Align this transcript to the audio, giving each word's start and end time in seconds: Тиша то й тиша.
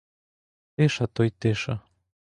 Тиша 0.75 1.07
то 1.07 1.23
й 1.23 1.29
тиша. 1.29 1.79